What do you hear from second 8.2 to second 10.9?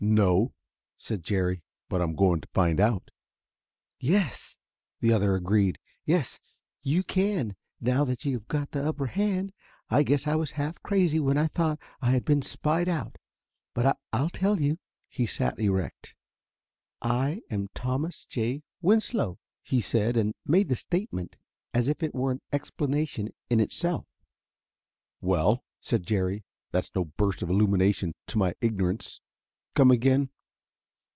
you've got the upper hand. I guess I was half